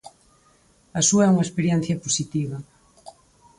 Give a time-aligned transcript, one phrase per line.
[0.99, 2.57] A súa é unha experiencia positiva.